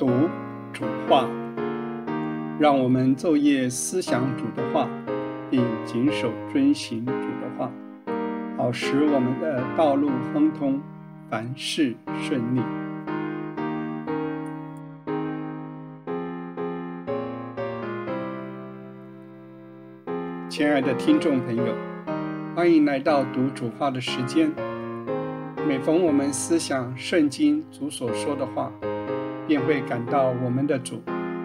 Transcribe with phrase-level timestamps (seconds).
[0.00, 0.08] 读
[0.72, 1.28] 主话，
[2.58, 4.88] 让我们昼夜思想主的话，
[5.50, 7.70] 并谨守遵行主的话，
[8.56, 10.80] 好使我们的道路亨通，
[11.28, 12.62] 凡事顺利。
[20.48, 21.74] 亲爱的听众朋友，
[22.56, 24.50] 欢迎来到读主话的时间。
[25.68, 28.72] 每逢我们思想圣经主所说的话，
[29.50, 31.02] 便会感到我们的主，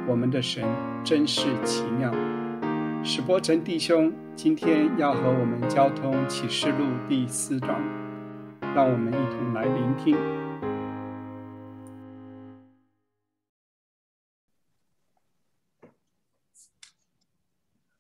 [0.07, 0.63] 我们的神
[1.03, 2.13] 真是奇妙。
[3.03, 7.81] 史波成弟兄今天要和我们交通启示录第四章，
[8.75, 10.15] 让我们一同来聆听。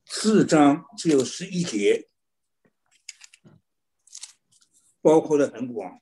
[0.05, 2.09] 四章只有十一节，
[5.01, 5.99] 包括的很广。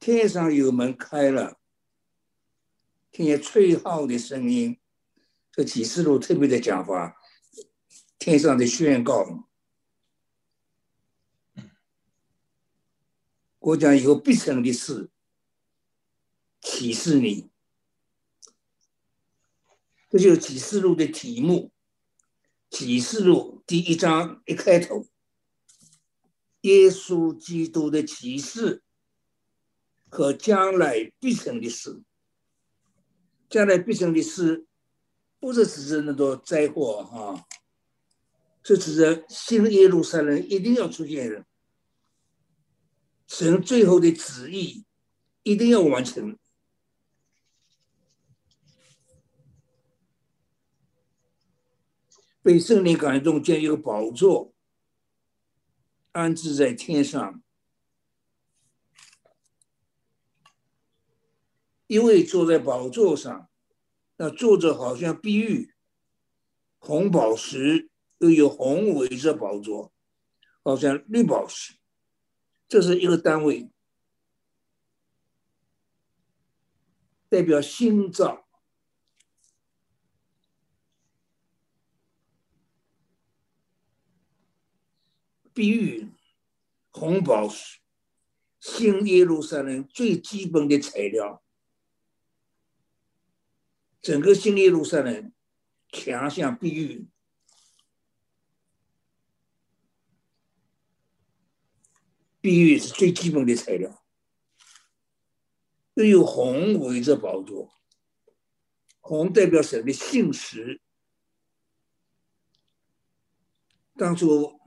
[0.00, 1.58] 天上有门开了，
[3.16, 4.78] 听见吹号的声音。
[5.50, 7.16] 这启示录特别的讲法，
[8.18, 9.48] 天上的宣告，
[13.58, 15.08] 我讲以后必成的事，
[16.60, 17.48] 启示你。
[20.10, 21.72] 这就是启示录的题目。
[22.68, 25.06] 启示录第一章一开头，
[26.60, 28.82] 耶稣基督的启示。
[30.08, 32.02] 和将来必成的事，
[33.48, 34.66] 将来必成的事，
[35.38, 37.46] 不是指着那个灾祸哈，
[38.62, 41.44] 是指着新耶路撒冷一定要出现的，
[43.26, 44.84] 神最后的旨意
[45.42, 46.36] 一定要完成。
[52.42, 54.52] 被圣灵感动，将一个宝座
[56.12, 57.42] 安置在天上。
[61.86, 63.48] 一位坐在宝座上，
[64.16, 65.72] 那坐着好像碧玉，
[66.78, 69.92] 红宝石又有红围着宝座，
[70.62, 71.74] 好像绿宝石。
[72.66, 73.70] 这是一个单位，
[77.28, 78.42] 代表心脏。
[85.54, 86.10] 碧玉、
[86.90, 87.78] 红宝石，
[88.58, 91.44] 新耶路撒冷最基本的材料。
[94.00, 95.32] 整个新耶路撒冷
[95.90, 97.08] 强项碧玉，
[102.40, 104.04] 碧玉是最基本的材料，
[105.94, 107.72] 又有红围着宝座，
[109.00, 110.80] 红代表神的信实。
[113.96, 114.60] 当初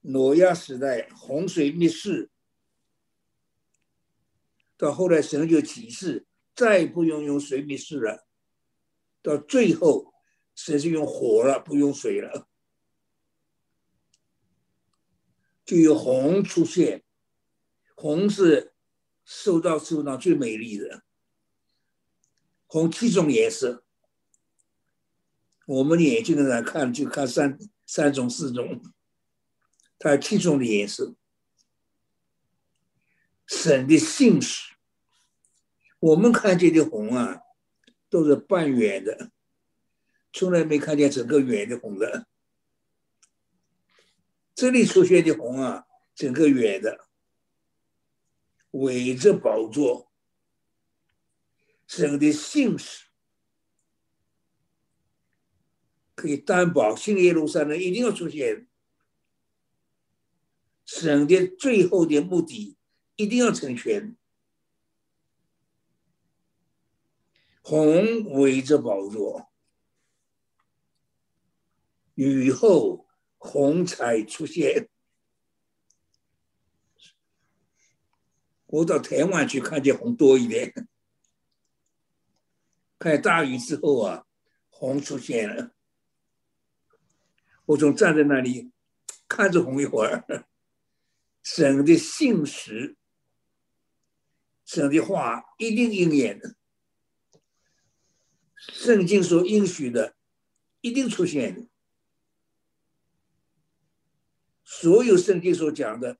[0.00, 2.30] 挪亚时代洪水灭世，
[4.76, 8.26] 到后来神就启示，再不用用水灭世了。
[9.22, 10.12] 到最后，
[10.54, 12.48] 神是用火了，不用水了，
[15.64, 17.04] 就有红出现。
[17.94, 18.74] 红是
[19.24, 21.04] 受到受到最美丽的，
[22.66, 23.84] 红七种颜色。
[25.66, 28.82] 我们眼睛的来看，就看三三种、四种，
[29.98, 31.14] 它七种的颜色。
[33.46, 34.74] 神的信使，
[36.02, 37.38] 我们看见的红啊。
[38.12, 39.32] 都是半圆的，
[40.34, 42.26] 从来没看见整个圆的红的。
[44.54, 47.06] 这里出现的红啊，整个圆的，
[48.72, 50.12] 围着宝座，
[51.86, 53.06] 神的信使
[56.14, 58.68] 可以担保，新耶路撒冷一定要出现，
[60.84, 62.76] 神的最后的目的
[63.16, 64.14] 一定要成全。
[67.62, 69.48] 红围着宝座，
[72.14, 73.06] 雨后
[73.38, 74.88] 红彩出现。
[78.66, 80.88] 我到台湾去看见红多一点，
[82.98, 84.26] 看大雨之后啊，
[84.68, 85.72] 红出现了。
[87.66, 88.72] 我总站在那里
[89.28, 90.48] 看着红一会儿，
[91.42, 92.96] 神的信实，
[94.64, 96.56] 神的话一定应验的。
[98.68, 100.14] 圣经所应许的，
[100.80, 101.66] 一定出现的。
[104.64, 106.18] 所有圣经所讲的，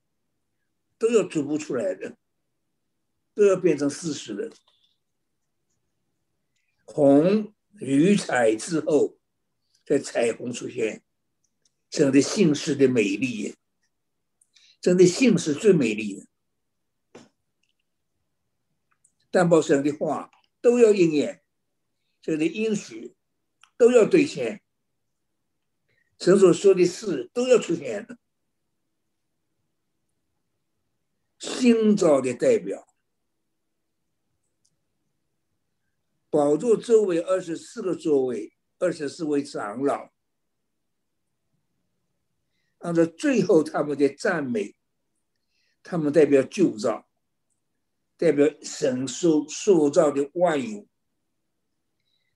[0.98, 2.16] 都要逐步出来的，
[3.34, 4.50] 都要变成事实的。
[6.84, 9.16] 红与彩之后，
[9.86, 11.02] 在彩虹出现，
[11.88, 13.56] 真的姓氏的美丽，
[14.80, 16.26] 真的姓氏最美丽的。
[19.30, 20.30] 担保神的话
[20.60, 21.41] 都要应验，
[22.22, 23.16] 这里应许
[23.76, 24.62] 都要兑现，
[26.20, 28.06] 神所说的事都要出现。
[31.40, 32.86] 新造的代表，
[36.30, 40.12] 宝座周围二十四个座位，二十四位长老，
[42.78, 44.76] 按照最后他们的赞美，
[45.82, 47.08] 他们代表旧造。
[48.16, 50.86] 代表神塑塑造的万有，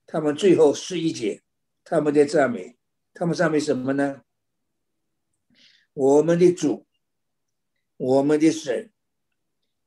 [0.07, 1.43] 他们最后是一节，
[1.83, 2.77] 他们的赞美，
[3.13, 4.21] 他们赞美什么呢？
[5.93, 6.87] 我们的主，
[7.97, 8.89] 我们的神，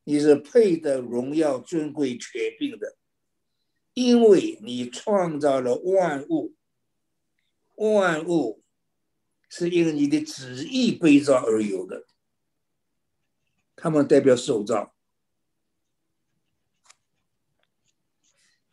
[0.05, 2.97] 你是配得荣耀、尊贵、权柄的，
[3.95, 6.55] 因为你创造了万物，
[7.77, 8.63] 万物
[9.49, 12.05] 是因为你的旨意被造而有的，
[13.75, 14.95] 他们代表受造。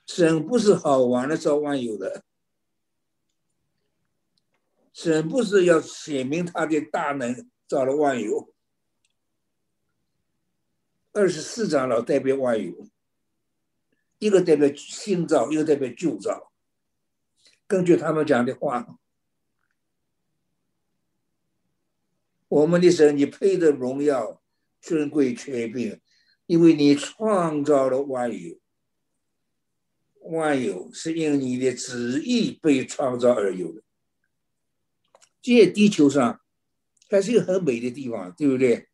[0.08, 2.24] 神不是好玩的造万有的，
[4.94, 8.52] 神不是要显明他的大能造了万有。
[11.12, 12.88] 二十四长老代表万有，
[14.18, 16.52] 一个代表新造，一个代表旧造。
[17.68, 18.98] 根据他们讲的话，
[22.48, 24.42] 我们的神，你配得荣耀、
[24.80, 26.00] 尊贵、权柄，
[26.46, 28.58] 因为你创造了万有。
[30.32, 33.82] 万有是因你的旨意被创造而有的。
[35.42, 36.42] 这地球上
[37.10, 38.90] 还是一个很美的地方，对不对？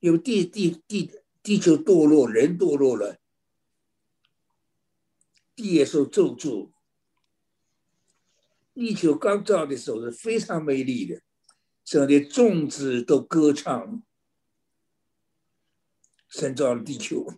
[0.00, 1.10] 有地地地
[1.42, 3.18] 地球堕落，人堕落了，
[5.54, 6.70] 地也受咒诅。
[8.72, 11.20] 地球刚造的时候是非常美丽的，
[11.84, 14.02] 这里种子都歌唱，
[16.28, 17.34] 神造了地球。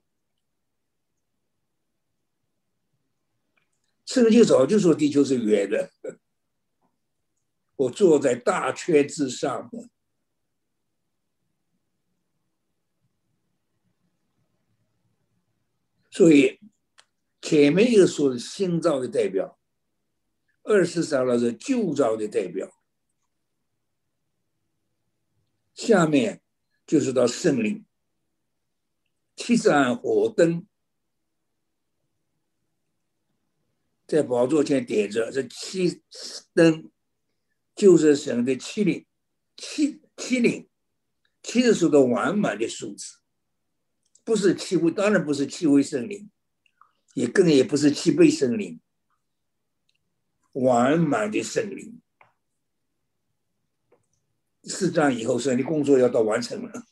[4.13, 5.91] 圣经早就说地球是圆的，
[7.77, 9.71] 我坐在大圈之上，
[16.11, 16.61] 所以
[17.41, 19.59] 前面又说新造的代表，
[20.63, 22.71] 二十三了是旧造的代表，
[25.73, 26.43] 下面
[26.87, 27.87] 就是到圣灵，
[29.35, 30.67] 七盏火灯。
[34.13, 36.03] 在宝座前点着这七
[36.53, 36.91] 灯，
[37.75, 39.07] 就是神的七灵，
[39.57, 40.69] 七七灵，
[41.43, 43.21] 七是说的完满的数字，
[44.23, 46.31] 不是七位，当然不是七位圣灵，
[47.15, 48.79] 也更也不是七倍圣灵，
[50.53, 51.99] 完满的圣灵。
[54.65, 56.85] 四章以后，神的工作要到完成了，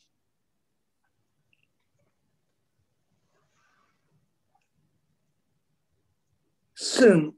[7.01, 7.35] 圣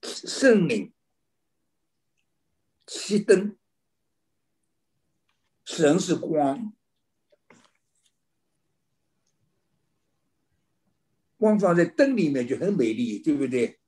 [0.00, 0.94] 圣灵
[2.86, 3.54] 七灯，
[5.62, 6.72] 神是光，
[11.36, 13.78] 光放在灯里面就很美丽，对不对？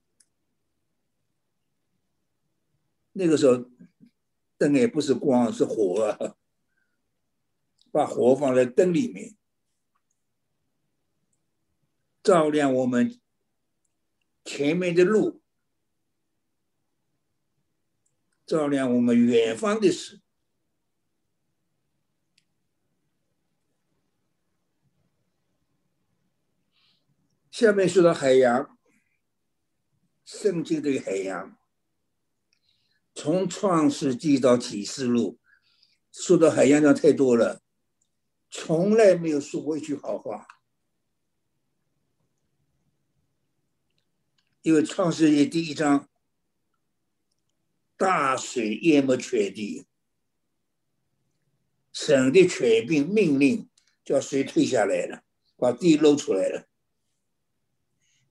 [3.13, 3.71] 那个时候
[4.59, 6.37] 灯也不是光，是火，
[7.91, 9.35] 把火放在灯里面，
[12.23, 13.19] 照亮我们。
[14.45, 15.43] 前面的路，
[18.47, 20.21] 照亮我们远方的事。
[27.51, 28.79] 下面说到海洋，
[30.25, 31.59] 圣经的海洋，
[33.15, 35.39] 从创世纪到启示录，
[36.11, 37.63] 说到海洋的太多了，
[38.51, 40.47] 从来没有说过一句好话。
[44.63, 46.07] 因为创世纪第一章，
[47.97, 49.87] 大水淹没全地，
[51.93, 53.71] 神的权柄命令
[54.05, 55.23] 叫水退下来了，
[55.57, 56.69] 把地露出来了，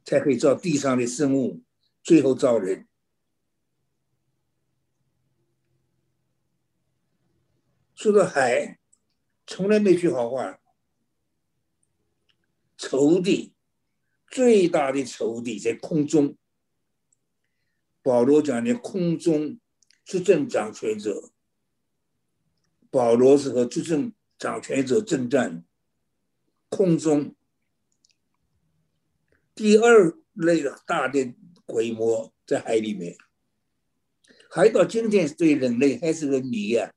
[0.06, 1.64] 才可以造地上的生物，
[2.04, 2.88] 最后造人。
[7.96, 8.80] 说到海，
[9.48, 10.62] 从来没句好话，
[12.78, 13.56] 仇敌。
[14.32, 16.38] 最大的仇敌在空中。
[18.02, 19.60] 保罗讲的空中
[20.06, 21.32] 执政掌权者，
[22.90, 25.66] 保罗是和执政掌权者征战。
[26.70, 27.36] 空中
[29.54, 31.34] 第二类的大的
[31.66, 33.18] 规模在海里面，
[34.50, 36.94] 海到今天对人类还是个谜呀。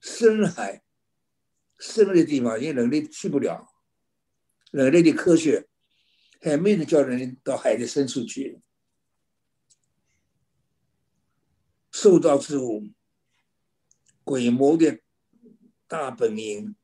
[0.00, 0.84] 深海
[1.78, 3.73] 深的地方，因为人类去不了。
[4.74, 5.68] 人类的科学
[6.40, 8.60] 还没有叫人到海的深处去。
[11.92, 12.88] 受到之物，
[14.24, 14.98] 鬼魔的
[15.86, 16.74] 大本营，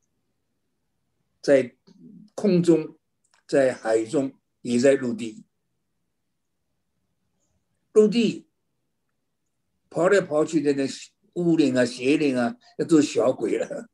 [1.43, 1.77] 在
[2.37, 2.97] 空中，
[3.45, 5.45] 在海中，也在陆地。
[7.93, 8.47] 陆地
[9.91, 10.87] 跑来跑去的那
[11.33, 13.91] 巫灵啊、邪灵啊，那都是小鬼了。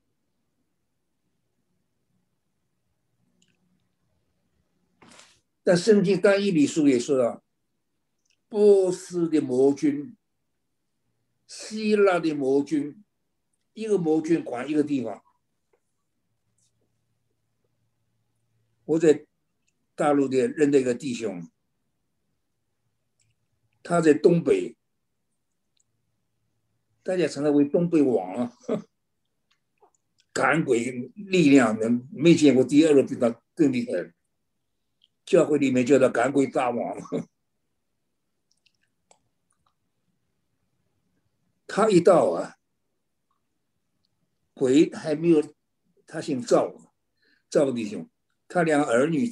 [5.67, 7.43] 但圣经单一里书也说了，
[8.49, 10.17] 波斯的魔君。
[11.49, 13.05] 希腊的魔君，
[13.73, 15.25] 一个魔君管一个地方。
[18.85, 19.27] 我在
[19.97, 21.51] 大陆的认得一个弟兄，
[23.83, 24.77] 他在东北，
[27.03, 28.57] 大家称他为东北王啊，
[30.33, 34.13] 赶鬼力量的没见过第二个比他更厉害的，
[35.27, 36.97] 教会里面叫他赶鬼大王。
[41.67, 42.57] 他一到啊，
[44.55, 45.43] 鬼还没有，
[46.07, 46.75] 他姓赵，
[47.51, 48.09] 赵弟兄，
[48.47, 49.29] 他两个儿女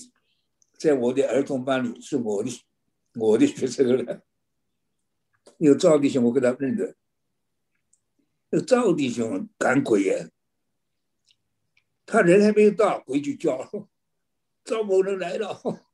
[0.77, 2.51] 在我的儿童班里是我的
[3.15, 4.21] 我的学生了。
[5.59, 6.97] 有赵弟兄，我跟他认得。
[8.51, 10.29] 那赵弟兄赶鬼呀，
[12.05, 13.57] 他人还没有到，鬼就叫
[14.65, 15.61] 赵某人来了，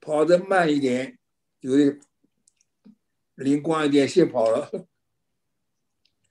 [0.00, 1.18] 跑得慢一点，
[1.60, 1.98] 有的
[3.34, 4.70] 灵光一点，先跑了。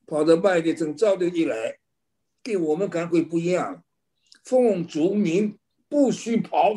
[0.07, 1.79] 跑得慢一点，等赵的一来，
[2.43, 3.83] 跟我们赶鬼不一样，
[4.43, 5.57] 奉主名
[5.87, 6.73] 不许跑，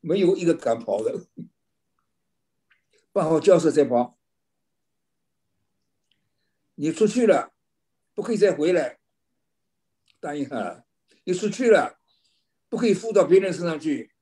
[0.00, 1.26] 没有一个敢跑的，
[3.12, 4.18] 办好交涉再跑。
[6.74, 7.52] 你出去了，
[8.14, 8.98] 不可以再回来，
[10.20, 10.84] 答应他。
[11.24, 11.97] 你出去了，
[12.68, 14.12] 不可以附到别人身上去。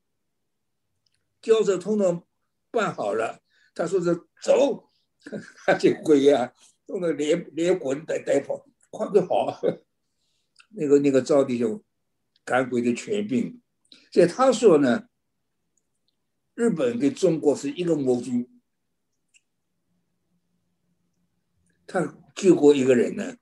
[1.41, 2.25] 交涉通通
[2.71, 3.41] 办好了，
[3.75, 4.89] 他说是走，
[5.79, 6.53] 这鬼呀！
[6.87, 9.59] 弄得连连滚带带跑，快快跑！
[10.69, 11.83] 那个那个赵弟兄
[12.45, 13.61] 赶鬼的全病，
[14.11, 15.09] 所以他说呢，
[16.55, 18.49] 日本跟中国是一个魔君。
[21.85, 23.35] 他救过一个人呢，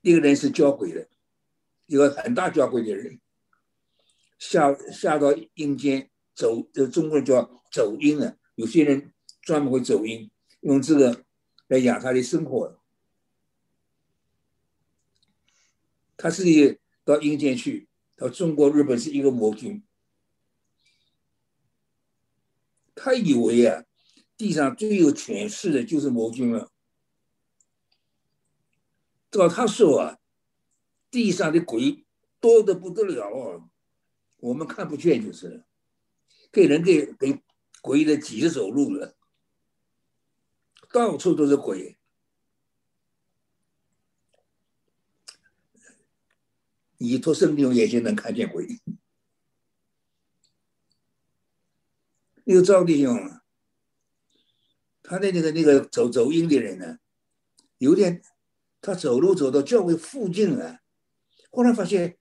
[0.00, 1.08] 一个人是教鬼的，
[1.86, 3.20] 一个很大教鬼的人，
[4.42, 8.36] 下下到阴间走，这中国人叫走阴了。
[8.56, 10.30] 有些人专门会走阴，
[10.60, 11.24] 用这个。
[11.68, 12.78] 来养他的生活，
[16.18, 19.82] 他自己到阴间去，到中国、日本是一个魔君，
[22.94, 23.84] 他以为啊，
[24.36, 26.70] 地上最有权势的就是魔君了。
[29.30, 30.18] 照他说啊，
[31.10, 32.04] 地上的鬼
[32.38, 33.64] 多的不得了啊，
[34.42, 35.64] 我们看不见就是了，
[36.50, 37.40] 给人给给
[37.80, 39.16] 鬼的挤着走路了。
[40.92, 41.96] 到处都是鬼，
[46.98, 48.80] 你托圣灵眼睛能看见鬼。
[52.42, 53.40] 那个赵弟兄，
[55.04, 56.98] 他的那个那个走走阴的人呢，
[57.78, 58.20] 有点，
[58.80, 60.80] 他走路走到教会附近啊，
[61.50, 62.18] 忽然发现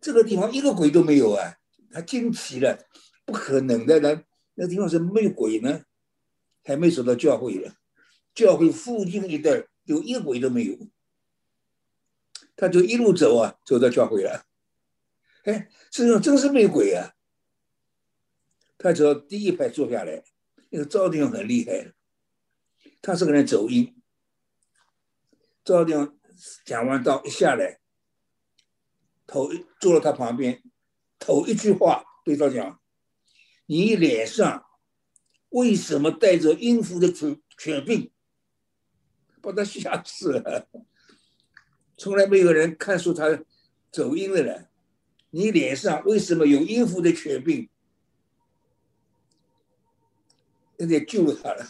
[0.00, 1.56] 这个地方一个鬼都没有啊，
[1.90, 2.86] 他惊奇了，
[3.24, 5.82] 不可能的，那那地方是没有鬼呢。
[6.62, 7.74] 还没走到教会了，
[8.34, 10.76] 教会附近一带有一个鬼都没有，
[12.54, 14.44] 他就一路走啊，走到教会了。
[15.44, 17.14] 哎，身上真是没鬼啊！
[18.76, 20.22] 他走到第一排坐下来，
[20.68, 21.94] 那个赵丁很厉害，
[23.00, 23.96] 他是个人走音。
[25.64, 26.20] 赵丁
[26.66, 27.79] 讲完道一下来，
[29.30, 30.60] 头坐到他旁边，
[31.20, 32.80] 头一句话对他讲
[33.66, 34.66] ：“你脸上。”
[35.50, 38.12] 为什么带着音符的犬犬病，
[39.40, 40.68] 把他吓死了？
[41.96, 43.44] 从来没有人看出他
[43.90, 44.68] 走音的人。
[45.30, 47.68] 你脸上为什么有音符的犬病？
[50.76, 51.66] 那得救了他了，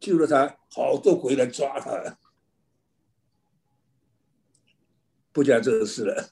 [0.00, 2.18] 救了他，好多鬼来抓他了。
[5.36, 6.30] 不讲这个事了。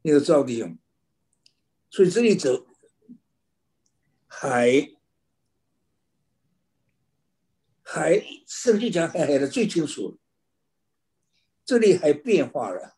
[0.00, 0.78] 那个赵弟兄，
[1.90, 2.66] 所以这里走。
[4.26, 4.96] 海，
[7.82, 10.18] 海，圣经讲海海的最清楚。
[11.66, 12.96] 这里海变化了，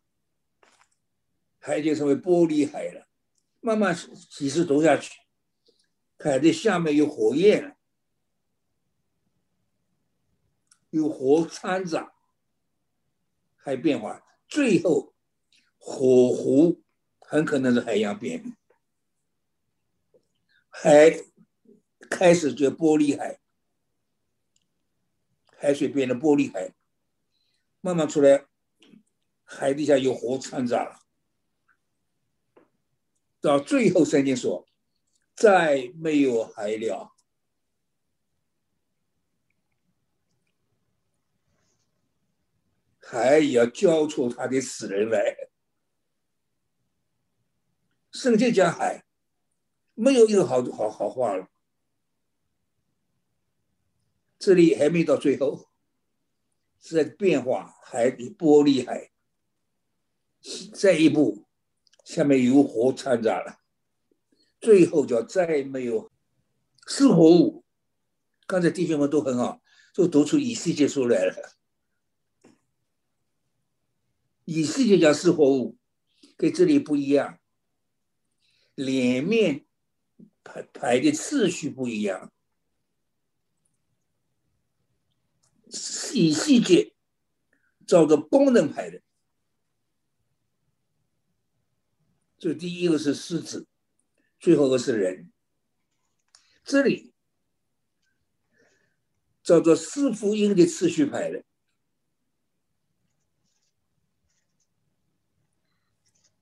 [1.58, 3.08] 海就成为玻璃海了。
[3.58, 3.92] 慢慢
[4.30, 5.12] 几十走下去，
[6.20, 7.76] 海的下面有火焰，
[10.90, 12.14] 有火掺杂，
[13.56, 14.24] 还变化，
[14.54, 15.12] 最后
[15.78, 16.80] 火湖
[17.18, 18.56] 很可能是海洋变。
[20.70, 21.10] 海
[22.08, 23.40] 开始就玻璃海，
[25.56, 26.72] 海水变成玻璃海，
[27.80, 28.46] 慢慢出来，
[29.42, 31.00] 海底下有火掺杂了，
[33.40, 34.68] 到最后圣经说，
[35.34, 37.13] 再没有海了。
[43.06, 45.48] 海也要交出他的死人来。
[48.12, 49.04] 圣经讲海，
[49.94, 51.48] 没有一个好好好话了。
[54.38, 55.68] 这里还没到最后，
[56.80, 59.10] 是在变化海的玻璃海。
[60.74, 61.46] 再一步，
[62.04, 63.60] 下面有火掺杂了，
[64.60, 66.12] 最后叫再没有
[66.86, 67.64] 是活物。
[68.46, 69.62] 刚才弟兄们都很好，
[69.94, 71.56] 就读出以西结出来了。
[74.44, 75.76] 以世界讲是活物，
[76.36, 77.38] 跟这里不一样，
[78.74, 79.64] 脸面
[80.42, 82.30] 排排的次序不一样。
[86.12, 86.94] 以细节
[87.86, 89.02] 照着功能排的，
[92.38, 93.66] 这第一个是狮子，
[94.38, 95.32] 最后一个是人。
[96.62, 97.12] 这里
[99.42, 101.44] 照着四福音的次序排的。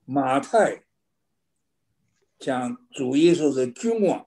[0.05, 0.85] 马太
[2.39, 4.27] 讲主耶稣是君王，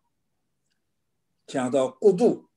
[1.45, 2.49] 讲到国度，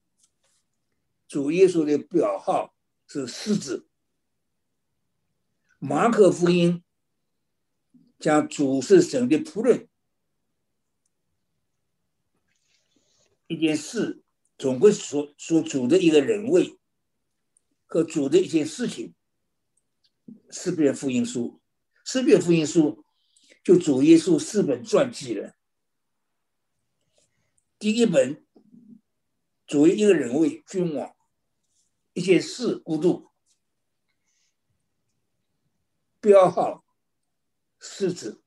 [1.26, 2.76] 主耶稣的表号
[3.08, 3.88] 是狮子。
[5.80, 6.84] 马可福音
[8.20, 9.88] 讲主是神的仆人，
[13.48, 14.22] 一件事
[14.56, 16.78] 总归说说主的一个人位
[17.84, 19.12] 和主的一件事情。
[20.50, 21.60] 四篇福音书，
[22.04, 23.04] 四篇福音书。
[23.62, 25.54] 就主耶稣四本传记了。
[27.78, 28.44] 第一本，
[29.66, 31.14] 主一个人为君王，
[32.12, 33.30] 一件事孤独，
[36.20, 36.84] 标号
[37.78, 38.42] 狮子。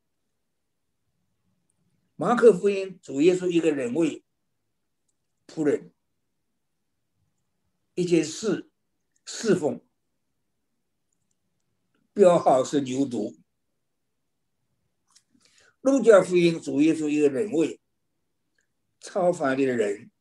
[2.16, 4.24] 马可福音主耶稣一个人为
[5.48, 5.92] 仆人，
[7.96, 8.70] 一件事
[9.26, 9.84] 侍奉，
[12.14, 13.41] 标号是牛犊。
[15.82, 17.80] 路加福音主耶稣一个人位，
[19.00, 20.12] 超凡的人，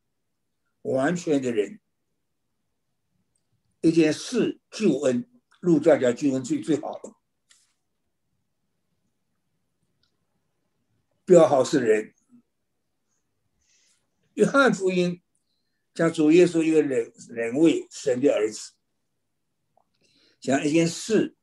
[0.81, 1.79] 完全的人，
[3.81, 7.15] 一件事救恩，路加讲救恩最最好的，
[11.25, 12.13] 标号是人。
[14.33, 15.21] 约翰福音
[15.93, 18.71] 讲主耶稣一个人人位，神的儿子，
[20.39, 21.35] 讲一件事，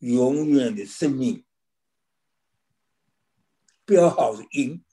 [0.00, 1.46] 永远的生命。
[3.90, 4.84] 标号是阴，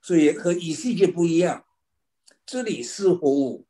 [0.00, 1.66] 所以和以世界不一样。
[2.46, 3.66] 这里是活物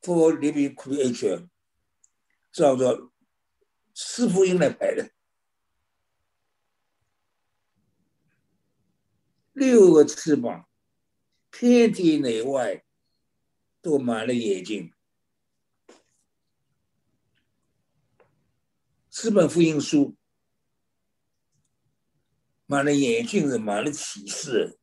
[0.00, 1.50] ，for living creature，
[2.50, 3.10] 照着
[3.92, 5.10] 四福音来排的。
[9.52, 10.66] 六个翅膀，
[11.50, 12.82] 天地内外
[13.82, 14.94] 都满了眼睛。
[19.10, 20.16] 四本福音书。
[22.70, 24.78] 满了眼镜子，满了启示。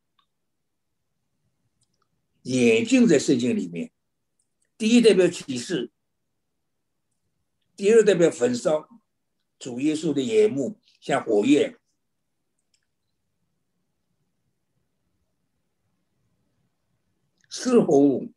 [2.42, 3.92] 眼镜在圣经里面，
[4.76, 5.92] 第一代表启示，
[7.76, 8.88] 第二代表焚烧。
[9.56, 11.78] 主耶稣的眼目像火焰，
[17.48, 18.32] 似乎，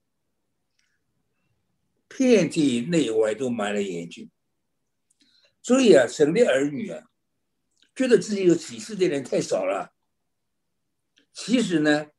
[2.07, 4.29] 遍体内外都满了眼睛。
[5.63, 7.08] 所以啊，神的儿女啊。
[7.99, 9.93] 觉得自己有启示的人太少了。
[11.33, 12.11] 其实呢，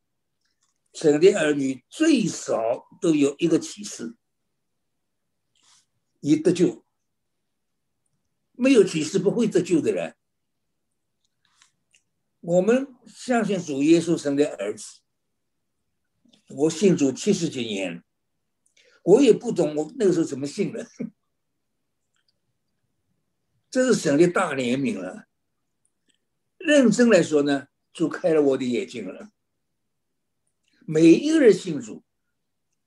[0.93, 4.15] 神的儿女最少都有一个启示，
[6.21, 6.85] 你得救。
[8.53, 10.15] 没有启示不会得救的人。
[12.41, 15.01] 我们相信主耶稣生的儿子，
[16.49, 18.05] 我信主七十几年，
[19.03, 20.87] 我也不懂我那个时候怎么信的。
[23.71, 25.30] 这是神的大怜悯了。
[26.61, 29.31] 认真来说呢，主开了我的眼睛了。
[30.85, 32.05] 每一个人信主，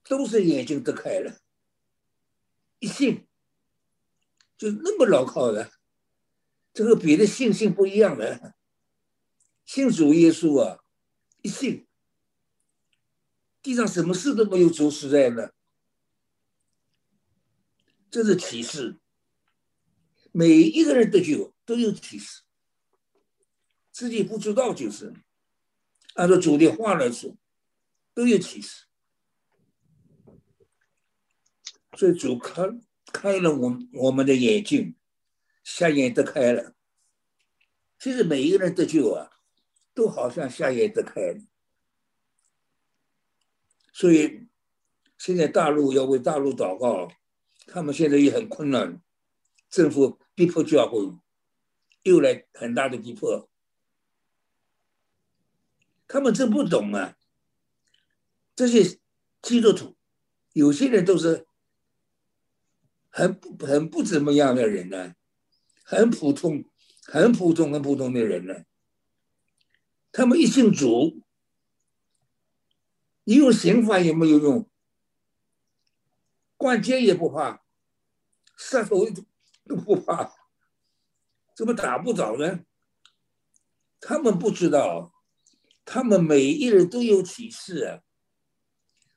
[0.03, 1.39] 都是眼睛都开了，
[2.77, 3.25] 一信
[4.57, 5.71] 就那么牢靠的。
[6.71, 8.53] 这个别的信心不一样的，
[9.65, 10.83] 信主耶稣啊，
[11.41, 11.88] 一信，
[13.62, 15.55] 地上什么事都没有主实在的，
[18.12, 18.99] 这是启示。
[20.31, 22.42] 每一个人得救都有启示。
[23.93, 25.13] 自己不知道就是，
[26.15, 27.38] 按照主的话来说，
[28.15, 28.88] 都有启示。
[31.95, 32.63] 所以主开
[33.13, 34.95] 开了我我们的眼睛，
[35.63, 36.73] 瞎眼都开了。
[37.99, 39.29] 其实每一个人得救啊，
[39.93, 41.39] 都好像瞎眼都开了。
[43.93, 44.47] 所以
[45.19, 47.12] 现在大陆要为大陆祷告，
[47.67, 48.99] 他们现在也很困难，
[49.69, 51.15] 政府逼迫教会，
[52.01, 53.47] 又来很大的逼迫。
[56.07, 57.15] 他们真不懂啊！
[58.55, 58.99] 这些
[59.41, 59.95] 基督徒，
[60.51, 61.47] 有些人都是
[63.09, 65.15] 很很不怎么样的人呢，
[65.83, 66.63] 很普通、
[67.05, 68.53] 很普通、很普通的人呢。
[70.11, 71.23] 他们一信主，
[73.23, 74.69] 你用刑法也没有用，
[76.55, 77.63] 关键也不怕，
[78.55, 79.09] 杀头
[79.65, 80.31] 都不怕，
[81.55, 82.59] 怎么打不着呢？
[83.99, 85.12] 他们不知道。
[85.85, 88.01] 他们每一人都有启示啊！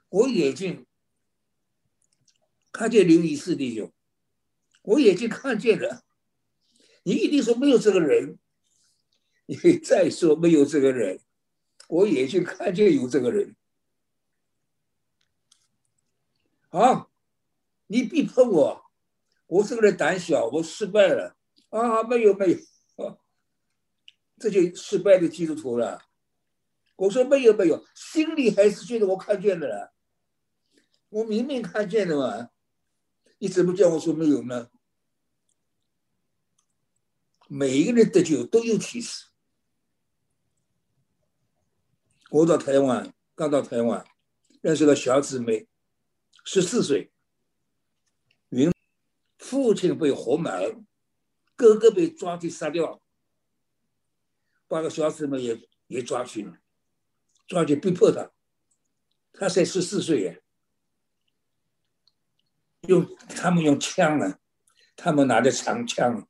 [0.09, 0.87] 我眼睛
[2.73, 3.93] 看见刘医师弟兄，
[4.83, 6.05] 我眼睛看见了。
[7.03, 8.39] 你一定说没有这个人，
[9.47, 11.21] 你再说没有这个人，
[11.89, 13.57] 我眼睛看见有这个人。
[16.71, 17.09] 啊，
[17.87, 18.91] 你别碰我，
[19.47, 21.37] 我这个人胆小，我失败了
[21.71, 22.03] 啊！
[22.03, 22.51] 没有没
[22.97, 23.19] 有，啊
[24.39, 26.06] 这就失败的基督徒了。
[26.97, 29.95] 我说没有没有，心里还是觉得我看见的了，
[31.11, 32.51] 我明明看见了嘛，
[33.39, 34.71] 你怎么叫我说没有呢？
[37.49, 39.27] 每一个人得救都有启示。
[42.31, 44.05] 我到台湾，刚到台湾，
[44.63, 45.69] 认识了小姊妹，
[46.45, 47.13] 十四岁，
[48.49, 48.73] 云
[49.39, 50.75] 父亲被活埋，
[51.55, 53.01] 哥哥被抓去杀掉，
[54.67, 56.59] 把个小姊妹也也抓去了。
[57.47, 58.31] 抓去逼迫他，
[59.33, 60.37] 他才十四岁呀。
[62.89, 64.39] 用他们用枪啊，
[64.97, 66.29] 他们拿着长枪，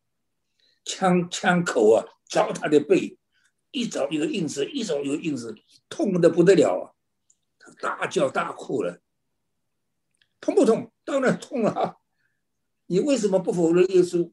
[0.84, 3.18] 枪枪口啊，凿他的背，
[3.70, 5.54] 一凿一个印子，一凿一个印子，
[5.88, 6.84] 痛的不得了啊！
[7.58, 9.02] 他大叫大哭了。
[10.40, 10.92] 痛不痛？
[11.04, 12.00] 当然痛了。
[12.86, 14.32] 你为什么不否认耶稣？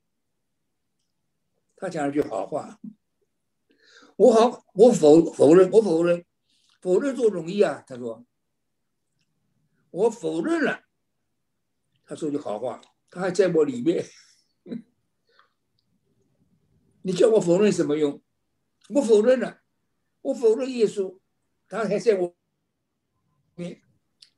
[1.76, 2.80] 他讲了句好话。
[4.15, 6.24] 我好，我否否认，我否认。
[6.84, 7.82] 否认多容易啊？
[7.88, 8.26] 他说
[9.89, 10.84] ：“我否认了。”
[12.06, 14.06] 他说句好话，他还在我里面。
[17.04, 18.22] 你叫我否认什么用？
[18.89, 19.62] 我否认了，
[20.24, 21.17] 我否认耶稣，
[21.69, 22.36] 他还在我。
[23.56, 23.82] 你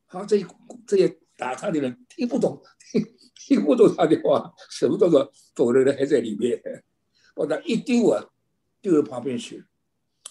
[0.05, 0.45] 好，这
[0.85, 2.61] 这些打他的人听不懂，
[3.33, 6.61] 听不懂他的话，什么叫做否认了还在里面？
[7.33, 8.29] 把他一丢啊，
[8.81, 9.65] 丢到旁边去，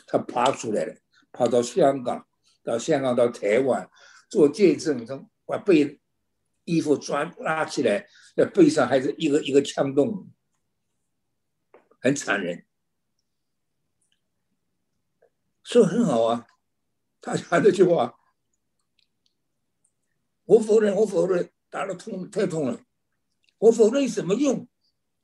[0.07, 0.95] 他爬出来了。
[1.35, 2.27] 跑到香港，
[2.63, 3.91] 到香港到台湾
[4.31, 6.01] 做见证，从把背
[6.65, 10.31] 衣服抓拉起来，那背上还是一个一个枪洞，
[12.01, 12.65] 很残忍。
[15.65, 16.47] 说很好啊，
[17.21, 18.15] 他讲这句话，
[20.45, 22.81] 我否认，我否认，打了痛太痛了，
[23.59, 24.69] 我否认有什么用？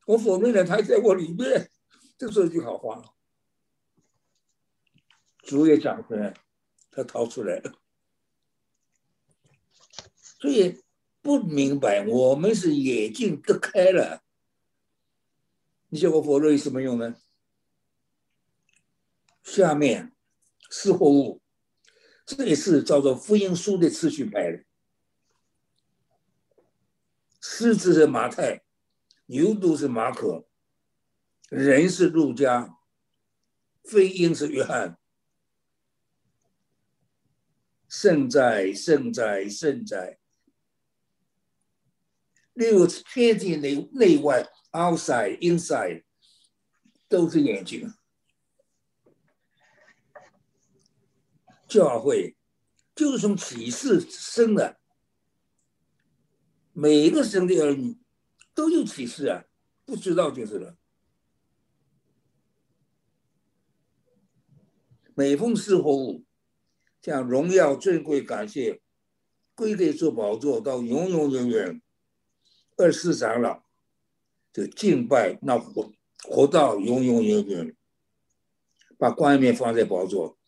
[0.06, 1.70] 我否认了，他在我里面，
[2.18, 3.00] 就说一句好话。
[5.50, 6.32] 主也讲出来，
[6.92, 7.74] 他逃出来了，
[10.14, 10.80] 所以
[11.20, 14.22] 不明白，我们是眼睛都开了，
[15.88, 17.16] 你叫我否认有什么用呢？
[19.42, 20.12] 下面
[20.70, 21.42] 四货物，
[22.24, 24.64] 这也是照着福音书的次序排的，
[27.40, 28.62] 狮子是马太，
[29.26, 30.46] 牛犊是马可，
[31.48, 32.78] 人是路加，
[33.82, 34.99] 飞鹰是约翰。
[37.90, 40.20] 圣在，圣在，圣在。
[42.52, 46.04] 六天体内内外，outside inside，
[47.08, 47.92] 都是眼睛。
[51.66, 52.36] 教会
[52.94, 54.78] 就是从启示生的，
[56.72, 57.98] 每一个生的儿女
[58.54, 59.44] 都有启示啊，
[59.84, 60.76] 不知道就是了。
[65.16, 66.24] 每逢四活物。
[67.00, 68.80] 将荣耀、尊贵、感谢
[69.54, 71.82] 归给主宝座，到永永远远。
[72.76, 73.62] 二世长老
[74.52, 77.76] 就敬拜，那活活到永永远远。
[78.98, 80.38] 把冠冕放在宝座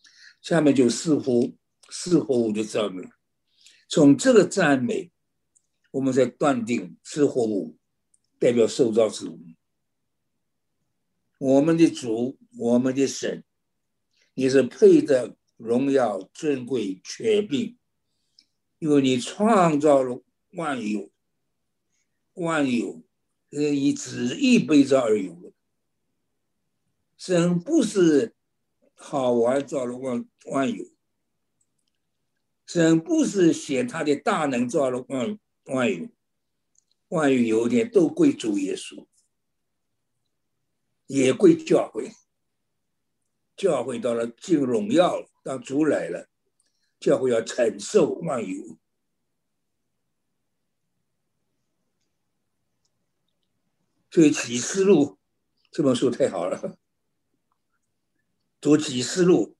[0.41, 1.55] 下面，就似乎
[1.89, 3.03] 似乎的赞美。
[3.87, 5.11] 从这个赞美，
[5.91, 7.77] 我们在断定似乎
[8.39, 9.39] 代表受造之物。
[11.39, 13.43] 我们的主，我们的神，
[14.35, 15.35] 也是配得。
[15.57, 17.77] 荣耀、尊贵、权柄，
[18.79, 21.09] 因为你创造了万有，
[22.33, 23.03] 万有
[23.51, 25.53] 呃以旨意被造而有。
[27.17, 28.35] 神不是
[28.95, 30.85] 好玩造了万万有，
[32.65, 36.09] 神不是显他的大能造了万万有，
[37.07, 39.05] 万有有点都归主耶稣，
[41.07, 42.11] 也归教会。
[43.55, 46.29] 教会到了进荣耀了，当主来了，
[46.99, 48.77] 教会要承受万有。
[54.09, 55.17] 所以启示录
[55.69, 56.77] 这本书太好了，
[58.61, 59.57] 读启示录，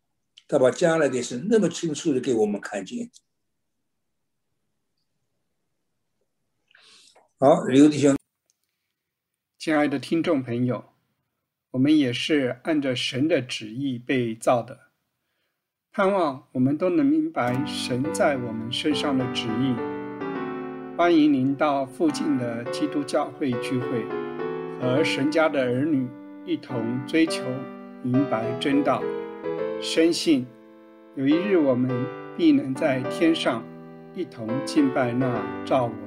[0.48, 3.12] 他把将来的事那么清楚的给我们看见。
[7.38, 8.16] 好，刘弟兄，
[9.58, 10.94] 亲爱的听众朋友。
[11.72, 14.92] 我们也是按着神的旨意被造的，
[15.96, 19.76] 盼望我们都能明白神在我们身上的旨意。
[20.98, 24.04] 欢迎您到附近的基督教会聚会，
[24.82, 26.08] 和神家的儿女
[26.48, 27.44] 一同追求
[28.02, 29.04] 明白真道，
[29.80, 30.48] 深信
[31.14, 31.92] 有一日我们
[32.36, 33.64] 必能在天上
[34.16, 36.03] 一同敬拜那造物。